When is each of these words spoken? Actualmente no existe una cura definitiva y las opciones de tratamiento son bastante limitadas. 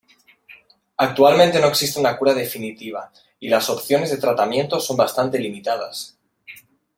Actualmente 0.97 1.59
no 1.59 1.67
existe 1.67 1.99
una 1.99 2.17
cura 2.17 2.33
definitiva 2.33 3.11
y 3.39 3.49
las 3.49 3.69
opciones 3.69 4.09
de 4.09 4.17
tratamiento 4.17 4.79
son 4.79 4.97
bastante 4.97 5.37
limitadas. 5.37 6.17